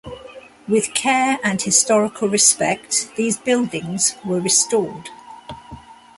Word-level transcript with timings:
With 0.67 0.95
care 0.95 1.37
and 1.43 1.61
historical 1.61 2.27
respect 2.27 3.11
these 3.17 3.37
buildings 3.37 4.15
were 4.25 4.39
restored. 4.39 5.09